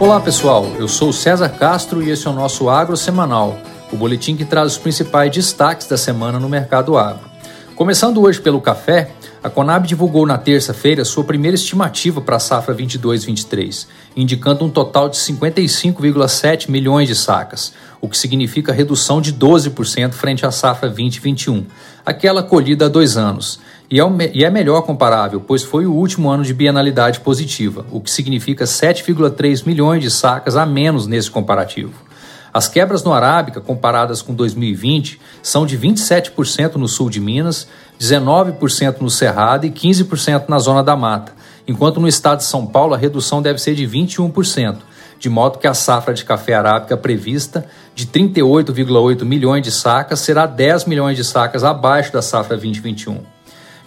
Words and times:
Olá 0.00 0.18
pessoal, 0.18 0.66
eu 0.78 0.88
sou 0.88 1.12
César 1.12 1.50
Castro 1.50 2.02
e 2.02 2.08
esse 2.08 2.26
é 2.26 2.30
o 2.30 2.32
nosso 2.32 2.70
Agro 2.70 2.96
Semanal, 2.96 3.58
o 3.92 3.96
boletim 3.98 4.34
que 4.34 4.46
traz 4.46 4.72
os 4.72 4.78
principais 4.78 5.30
destaques 5.30 5.86
da 5.86 5.98
semana 5.98 6.40
no 6.40 6.48
mercado 6.48 6.96
agro. 6.96 7.28
Começando 7.76 8.22
hoje 8.22 8.40
pelo 8.40 8.62
café, 8.62 9.10
a 9.42 9.50
Conab 9.50 9.86
divulgou 9.86 10.24
na 10.24 10.38
terça-feira 10.38 11.04
sua 11.04 11.22
primeira 11.22 11.54
estimativa 11.54 12.18
para 12.18 12.36
a 12.36 12.40
safra 12.40 12.74
22-23, 12.74 13.88
indicando 14.16 14.64
um 14.64 14.70
total 14.70 15.10
de 15.10 15.18
55,7 15.18 16.70
milhões 16.70 17.06
de 17.06 17.14
sacas, 17.14 17.74
o 18.00 18.08
que 18.08 18.16
significa 18.16 18.72
redução 18.72 19.20
de 19.20 19.34
12% 19.34 20.12
frente 20.12 20.46
à 20.46 20.50
safra 20.50 20.88
2021, 20.88 21.66
aquela 22.06 22.42
colhida 22.42 22.86
há 22.86 22.88
dois 22.88 23.18
anos, 23.18 23.60
e 23.90 24.00
é, 24.00 24.04
e 24.32 24.44
é 24.44 24.50
melhor 24.50 24.82
comparável, 24.82 25.40
pois 25.40 25.64
foi 25.64 25.84
o 25.84 25.92
último 25.92 26.30
ano 26.30 26.44
de 26.44 26.54
bienalidade 26.54 27.18
positiva, 27.18 27.84
o 27.90 28.00
que 28.00 28.10
significa 28.10 28.64
7,3 28.64 29.66
milhões 29.66 30.00
de 30.00 30.10
sacas 30.10 30.56
a 30.56 30.64
menos 30.64 31.08
nesse 31.08 31.28
comparativo. 31.28 31.92
As 32.54 32.68
quebras 32.68 33.02
no 33.02 33.12
Arábica, 33.12 33.60
comparadas 33.60 34.22
com 34.22 34.32
2020, 34.32 35.20
são 35.42 35.66
de 35.66 35.76
27% 35.76 36.76
no 36.76 36.86
sul 36.86 37.10
de 37.10 37.20
Minas, 37.20 37.66
19% 38.00 39.00
no 39.00 39.10
Cerrado 39.10 39.66
e 39.66 39.70
15% 39.70 40.44
na 40.48 40.58
Zona 40.60 40.84
da 40.84 40.94
Mata, 40.94 41.32
enquanto 41.66 42.00
no 42.00 42.06
estado 42.06 42.38
de 42.38 42.44
São 42.44 42.66
Paulo 42.66 42.94
a 42.94 42.98
redução 42.98 43.42
deve 43.42 43.60
ser 43.60 43.74
de 43.74 43.86
21%, 43.86 44.78
de 45.18 45.28
modo 45.28 45.58
que 45.58 45.66
a 45.66 45.74
safra 45.74 46.14
de 46.14 46.24
café 46.24 46.54
arábica 46.54 46.96
prevista, 46.96 47.66
de 47.94 48.06
38,8 48.06 49.24
milhões 49.24 49.62
de 49.62 49.72
sacas, 49.72 50.20
será 50.20 50.46
10 50.46 50.84
milhões 50.84 51.16
de 51.16 51.24
sacas 51.24 51.64
abaixo 51.64 52.12
da 52.12 52.22
safra 52.22 52.56
2021. 52.56 53.39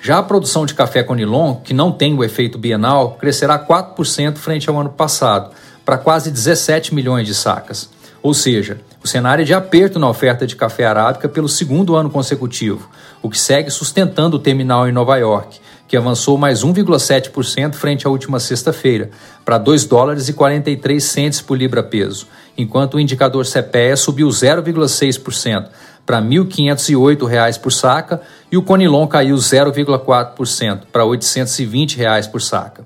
Já 0.05 0.17
a 0.17 0.23
produção 0.23 0.66
de 0.66 0.73
café 0.73 1.02
Conilon, 1.02 1.55
que 1.63 1.73
não 1.73 1.90
tem 1.90 2.13
o 2.13 2.26
efeito 2.26 2.57
bienal, 2.57 3.12
crescerá 3.12 3.57
4% 3.57 4.35
frente 4.35 4.70
ao 4.70 4.77
ano 4.77 4.90
passado, 4.90 5.51
para 5.85 5.98
quase 5.98 6.29
17 6.29 6.93
milhões 6.93 7.26
de 7.26 7.34
sacas. 7.34 7.90
Ou 8.21 8.34
seja, 8.34 8.81
o 9.01 9.07
cenário 9.07 9.43
é 9.43 9.46
de 9.46 9.54
aperto 9.54 9.98
na 9.98 10.09
oferta 10.09 10.46
de 10.46 10.57
café 10.57 10.85
arábica 10.85 11.29
pelo 11.29 11.48
segundo 11.48 11.96
ano 11.96 12.09
consecutivo, 12.09 12.90
o 13.21 13.29
que 13.29 13.40
segue 13.40 13.70
sustentando 13.70 14.35
o 14.35 14.40
terminal 14.41 14.90
em 14.90 14.91
Nova 14.91 15.15
York, 15.15 15.62
que 15.87 15.96
avançou 15.96 16.37
mais 16.37 16.65
1,7% 16.65 17.76
frente 17.76 18.05
à 18.05 18.09
última 18.09 18.41
sexta-feira, 18.41 19.09
para 19.46 19.57
2 19.57 19.85
dólares 19.85 20.27
e 20.27 20.34
43 20.34 21.01
centes 21.01 21.40
por 21.40 21.57
libra 21.57 21.81
peso, 21.81 22.27
enquanto 22.57 22.96
o 22.96 22.99
indicador 22.99 23.46
CPE 23.46 23.96
subiu 23.96 24.27
0,6%, 24.27 25.70
para 26.05 26.20
R$ 26.20 26.26
1.508 26.26 27.59
por 27.59 27.71
saca 27.71 28.21
e 28.51 28.57
o 28.57 28.62
Conilon 28.62 29.07
caiu 29.07 29.35
0,4% 29.35 30.82
para 30.91 31.05
820 31.05 31.98
reais 31.98 32.27
por 32.27 32.41
saca. 32.41 32.85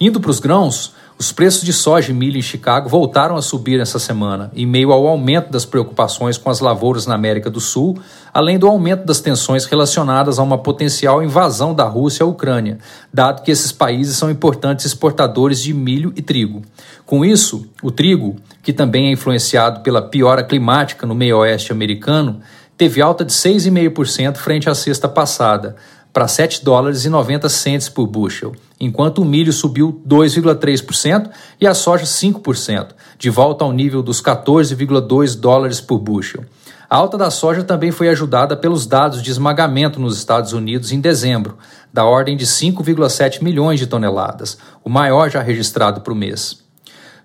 Indo 0.00 0.20
para 0.20 0.30
os 0.30 0.40
grãos, 0.40 0.94
os 1.16 1.30
preços 1.30 1.62
de 1.62 1.72
soja 1.72 2.10
e 2.10 2.14
milho 2.14 2.36
em 2.36 2.42
Chicago 2.42 2.88
voltaram 2.88 3.36
a 3.36 3.42
subir 3.42 3.78
essa 3.78 4.00
semana, 4.00 4.50
em 4.54 4.66
meio 4.66 4.90
ao 4.90 5.06
aumento 5.06 5.50
das 5.50 5.64
preocupações 5.64 6.36
com 6.36 6.50
as 6.50 6.58
lavouras 6.58 7.06
na 7.06 7.14
América 7.14 7.48
do 7.48 7.60
Sul, 7.60 7.96
além 8.32 8.58
do 8.58 8.66
aumento 8.66 9.04
das 9.04 9.20
tensões 9.20 9.64
relacionadas 9.64 10.40
a 10.40 10.42
uma 10.42 10.58
potencial 10.58 11.22
invasão 11.22 11.72
da 11.72 11.84
Rússia 11.84 12.24
à 12.24 12.26
Ucrânia, 12.26 12.78
dado 13.12 13.42
que 13.42 13.52
esses 13.52 13.70
países 13.70 14.16
são 14.16 14.28
importantes 14.28 14.84
exportadores 14.84 15.62
de 15.62 15.72
milho 15.72 16.12
e 16.16 16.20
trigo. 16.20 16.62
Com 17.06 17.24
isso, 17.24 17.64
o 17.80 17.92
trigo, 17.92 18.34
que 18.60 18.72
também 18.72 19.06
é 19.06 19.12
influenciado 19.12 19.80
pela 19.80 20.02
piora 20.02 20.42
climática 20.42 21.06
no 21.06 21.14
meio-oeste 21.14 21.70
americano, 21.70 22.40
teve 22.76 23.00
alta 23.00 23.24
de 23.24 23.32
6,5% 23.32 24.36
frente 24.36 24.68
à 24.68 24.74
sexta 24.74 25.08
passada, 25.08 25.76
para 26.14 26.28
7 26.28 26.64
dólares 26.64 27.04
e 27.04 27.08
90 27.08 27.48
centes 27.48 27.88
por 27.88 28.06
bushel, 28.06 28.54
enquanto 28.78 29.18
o 29.18 29.24
milho 29.24 29.52
subiu 29.52 30.00
2,3% 30.08 31.28
e 31.60 31.66
a 31.66 31.74
soja 31.74 32.04
5%, 32.04 32.90
de 33.18 33.28
volta 33.28 33.64
ao 33.64 33.72
nível 33.72 34.00
dos 34.00 34.22
14,2 34.22 35.36
dólares 35.36 35.80
por 35.80 35.98
bushel. 35.98 36.44
A 36.88 36.96
alta 36.96 37.18
da 37.18 37.32
soja 37.32 37.64
também 37.64 37.90
foi 37.90 38.08
ajudada 38.08 38.56
pelos 38.56 38.86
dados 38.86 39.20
de 39.20 39.30
esmagamento 39.32 39.98
nos 39.98 40.16
Estados 40.16 40.52
Unidos 40.52 40.92
em 40.92 41.00
dezembro, 41.00 41.58
da 41.92 42.04
ordem 42.04 42.36
de 42.36 42.46
5,7 42.46 43.42
milhões 43.42 43.80
de 43.80 43.88
toneladas, 43.88 44.56
o 44.84 44.88
maior 44.88 45.28
já 45.28 45.42
registrado 45.42 46.00
para 46.02 46.12
o 46.12 46.16
mês. 46.16 46.62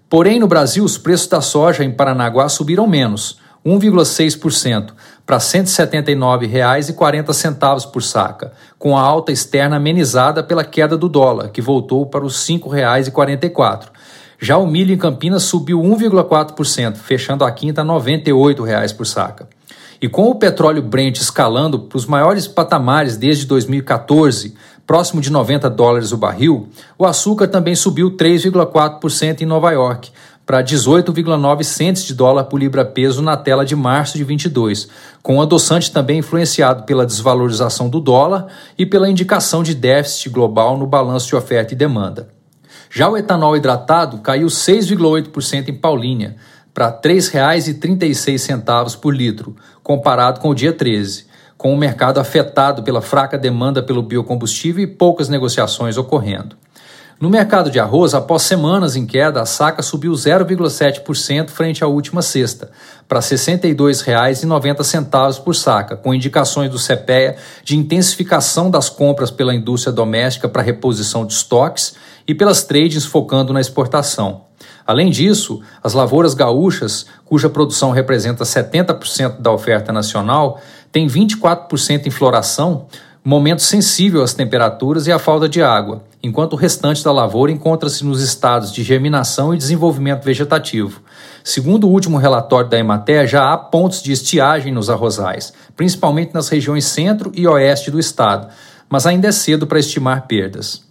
Porém, 0.10 0.40
no 0.40 0.48
Brasil, 0.48 0.84
os 0.84 0.98
preços 0.98 1.28
da 1.28 1.42
soja 1.42 1.84
em 1.84 1.92
Paranaguá 1.92 2.50
subiram 2.50 2.88
menos, 2.88 3.38
1,6%, 3.70 4.90
para 5.26 5.38
R$ 5.38 5.44
179,40 5.44 7.92
por 7.92 8.02
saca, 8.02 8.54
com 8.78 8.98
a 8.98 9.02
alta 9.02 9.32
externa 9.32 9.76
amenizada 9.76 10.44
pela 10.44 10.64
queda 10.64 10.98
do 10.98 11.08
dólar, 11.08 11.50
que 11.50 11.62
voltou 11.62 12.06
para 12.06 12.26
os 12.26 12.48
R$ 12.48 12.56
5,44. 12.56 13.90
Já 14.42 14.58
o 14.58 14.66
milho 14.66 14.94
em 14.94 14.98
Campinas 14.98 15.44
subiu 15.44 15.82
1,4%, 15.82 16.96
fechando 16.96 17.44
a 17.44 17.52
quinta 17.52 17.82
a 17.82 17.84
R$ 17.84 17.92
98,00 17.92 18.96
por 18.96 19.06
saca. 19.06 19.48
E 20.02 20.08
com 20.08 20.30
o 20.30 20.36
petróleo 20.36 20.82
Brent 20.82 21.20
escalando 21.20 21.80
para 21.80 21.98
os 21.98 22.06
maiores 22.06 22.48
patamares 22.48 23.18
desde 23.18 23.46
2014, 23.46 24.56
próximo 24.88 25.20
de 25.20 25.30
90 25.30 25.70
dólares 25.70 26.14
o 26.14 26.18
barril, 26.18 26.70
o 26.98 27.06
açúcar 27.06 27.48
também 27.48 27.76
subiu 27.76 28.12
3,4% 28.12 29.42
em 29.42 29.46
Nova 29.46 29.72
York, 29.72 30.10
para 30.50 30.64
18,9 30.64 31.64
centes 31.64 32.06
de 32.06 32.16
dólar 32.16 32.46
por 32.46 32.60
libra-peso 32.60 33.22
na 33.22 33.38
tela 33.38 33.64
de 33.64 33.76
março 33.76 34.18
de 34.18 34.24
22, 34.24 34.90
com 35.22 35.38
o 35.38 35.42
adoçante 35.44 35.92
também 35.92 36.18
influenciado 36.18 36.86
pela 36.86 37.06
desvalorização 37.06 37.88
do 37.88 38.00
dólar 38.00 38.48
e 38.76 38.84
pela 38.84 39.08
indicação 39.08 39.62
de 39.62 39.76
déficit 39.76 40.30
global 40.30 40.76
no 40.76 40.88
balanço 40.88 41.28
de 41.28 41.36
oferta 41.36 41.76
e 41.76 41.78
demanda. 41.78 42.30
Já 42.90 43.08
o 43.08 43.16
etanol 43.16 43.56
hidratado 43.56 44.18
caiu 44.22 44.48
6,8% 44.48 45.70
em 45.70 45.76
Paulínia, 45.76 46.36
para 46.74 46.88
R$ 46.88 46.98
3,36 47.00 49.00
por 49.00 49.16
litro, 49.16 49.56
comparado 49.84 50.40
com 50.40 50.50
o 50.50 50.56
dia 50.56 50.74
13, 50.74 51.28
com 51.60 51.72
o 51.72 51.78
mercado 51.78 52.20
afetado 52.20 52.82
pela 52.82 53.04
fraca 53.04 53.38
demanda 53.38 53.84
pelo 53.84 54.02
biocombustível 54.02 54.84
e 54.84 54.88
poucas 54.88 55.30
negociações 55.30 55.96
ocorrendo. 55.96 56.56
No 57.20 57.30
mercado 57.30 57.70
de 57.70 57.82
arroz, 57.82 58.14
após 58.14 58.44
semanas 58.44 58.96
em 58.96 59.06
queda, 59.06 59.42
a 59.42 59.46
saca 59.46 59.82
subiu 59.82 60.14
0,7% 60.14 61.50
frente 61.50 61.84
à 61.84 61.88
última 61.88 62.22
sexta, 62.22 62.72
para 63.10 63.20
R$ 63.20 63.26
62,90 63.26 65.44
por 65.44 65.54
saca, 65.54 65.98
com 65.98 66.14
indicações 66.14 66.72
do 66.72 66.80
CPEA 66.80 67.36
de 67.62 67.76
intensificação 67.76 68.72
das 68.72 68.90
compras 68.90 69.30
pela 69.30 69.54
indústria 69.54 69.92
doméstica 69.92 70.48
para 70.48 70.62
reposição 70.62 71.26
de 71.26 71.34
estoques 71.34 71.96
e 72.26 72.34
pelas 72.34 72.64
trades 72.64 73.04
focando 73.04 73.52
na 73.52 73.60
exportação. 73.60 74.46
Além 74.88 75.10
disso, 75.10 75.62
as 75.84 75.94
lavouras 75.94 76.34
gaúchas, 76.34 77.06
cuja 77.26 77.50
produção 77.50 77.92
representa 77.92 78.46
70% 78.46 79.42
da 79.42 79.52
oferta 79.52 79.92
nacional, 79.92 80.62
têm 80.90 81.06
24% 81.06 82.08
em 82.08 82.10
floração, 82.10 82.88
momento 83.24 83.62
sensível 83.62 84.24
às 84.24 84.34
temperaturas 84.34 85.06
e 85.06 85.12
à 85.12 85.20
falta 85.20 85.50
de 85.50 85.62
água, 85.62 86.04
enquanto 86.24 86.54
o 86.54 86.56
restante 86.56 87.04
da 87.04 87.12
lavoura 87.12 87.52
encontra-se 87.52 88.06
nos 88.06 88.22
estados 88.22 88.72
de 88.72 88.84
germinação 88.84 89.54
e 89.54 89.58
desenvolvimento 89.58 90.24
vegetativo. 90.24 91.02
Segundo 91.44 91.88
o 91.88 91.92
último 91.92 92.18
relatório 92.18 92.70
da 92.70 92.78
Emater, 92.78 93.28
já 93.28 93.54
há 93.54 93.58
pontos 93.58 94.02
de 94.02 94.12
estiagem 94.12 94.74
nos 94.74 94.90
arrozais, 94.90 95.54
principalmente 95.76 96.34
nas 96.34 96.50
regiões 96.50 96.86
centro 96.86 97.32
e 97.36 97.48
oeste 97.48 97.92
do 97.92 98.00
estado, 98.00 98.48
mas 98.90 99.06
ainda 99.06 99.28
é 99.28 99.32
cedo 99.32 99.68
para 99.68 99.80
estimar 99.80 100.28
perdas. 100.28 100.88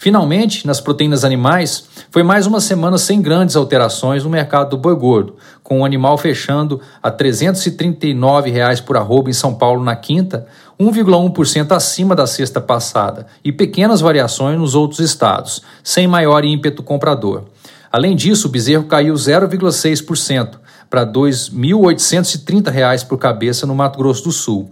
Finalmente, 0.00 0.64
nas 0.64 0.80
proteínas 0.80 1.24
animais, 1.24 1.88
foi 2.08 2.22
mais 2.22 2.46
uma 2.46 2.60
semana 2.60 2.96
sem 2.96 3.20
grandes 3.20 3.56
alterações 3.56 4.22
no 4.22 4.30
mercado 4.30 4.70
do 4.70 4.78
boi 4.78 4.94
gordo, 4.94 5.34
com 5.60 5.80
o 5.80 5.84
animal 5.84 6.16
fechando 6.16 6.80
a 7.02 7.10
339 7.10 8.48
reais 8.48 8.80
por 8.80 8.96
arroba 8.96 9.28
em 9.28 9.32
São 9.32 9.52
Paulo 9.52 9.82
na 9.82 9.96
quinta, 9.96 10.46
1,1% 10.78 11.72
acima 11.72 12.14
da 12.14 12.26
sexta 12.26 12.60
passada, 12.60 13.26
e 13.44 13.50
pequenas 13.50 14.00
variações 14.00 14.58
nos 14.58 14.74
outros 14.74 15.00
estados, 15.00 15.62
sem 15.82 16.06
maior 16.06 16.44
ímpeto 16.44 16.82
comprador. 16.82 17.44
Além 17.90 18.14
disso, 18.14 18.48
o 18.48 18.50
bezerro 18.50 18.84
caiu 18.84 19.14
0,6% 19.14 20.58
para 20.88 21.00
R$ 21.00 21.12
2.830 21.12 23.06
por 23.06 23.18
cabeça 23.18 23.66
no 23.66 23.74
Mato 23.74 23.98
Grosso 23.98 24.24
do 24.24 24.32
Sul. 24.32 24.70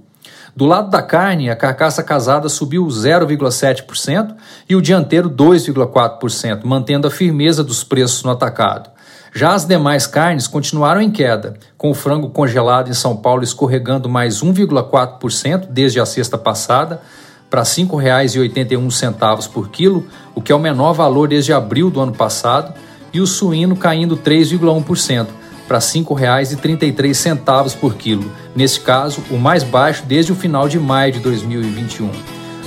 Do 0.54 0.64
lado 0.64 0.88
da 0.88 1.02
carne, 1.02 1.50
a 1.50 1.56
carcaça 1.56 2.02
casada 2.02 2.48
subiu 2.48 2.86
0,7% 2.86 4.34
e 4.68 4.74
o 4.74 4.80
dianteiro 4.80 5.28
2,4%, 5.28 6.64
mantendo 6.64 7.06
a 7.06 7.10
firmeza 7.10 7.62
dos 7.62 7.84
preços 7.84 8.22
no 8.22 8.30
atacado. 8.30 8.95
Já 9.36 9.52
as 9.52 9.66
demais 9.66 10.06
carnes 10.06 10.46
continuaram 10.46 10.98
em 10.98 11.10
queda, 11.10 11.58
com 11.76 11.90
o 11.90 11.94
frango 11.94 12.30
congelado 12.30 12.88
em 12.88 12.94
São 12.94 13.14
Paulo 13.14 13.44
escorregando 13.44 14.08
mais 14.08 14.42
1,4% 14.42 15.66
desde 15.68 16.00
a 16.00 16.06
sexta 16.06 16.38
passada 16.38 17.02
para 17.50 17.60
R$ 17.60 17.66
5,81 17.66 19.50
por 19.50 19.68
quilo, 19.68 20.06
o 20.34 20.40
que 20.40 20.50
é 20.50 20.54
o 20.54 20.58
menor 20.58 20.94
valor 20.94 21.28
desde 21.28 21.52
abril 21.52 21.90
do 21.90 22.00
ano 22.00 22.14
passado, 22.14 22.72
e 23.12 23.20
o 23.20 23.26
suíno 23.26 23.76
caindo 23.76 24.16
3,1% 24.16 25.26
para 25.68 25.80
R$ 25.80 25.84
5,33 25.84 27.76
por 27.76 27.94
quilo, 27.94 28.32
nesse 28.54 28.80
caso, 28.80 29.22
o 29.30 29.36
mais 29.36 29.62
baixo 29.62 30.04
desde 30.06 30.32
o 30.32 30.34
final 30.34 30.66
de 30.66 30.78
maio 30.78 31.12
de 31.12 31.20
2021. 31.20 32.10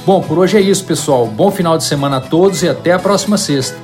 Bom, 0.05 0.21
por 0.21 0.37
hoje 0.37 0.55
é 0.55 0.61
isso, 0.61 0.85
pessoal. 0.85 1.25
Bom 1.25 1.49
final 1.49 1.79
de 1.79 1.83
semana 1.83 2.17
a 2.17 2.21
todos 2.21 2.61
e 2.61 2.69
até 2.69 2.91
a 2.91 2.99
próxima 2.99 3.39
sexta. 3.39 3.75